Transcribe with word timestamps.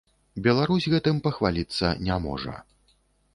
Беларусь 0.45 0.87
гэтым 0.93 1.19
пахваліцца 1.27 1.93
не 2.09 2.19
можа. 2.25 2.57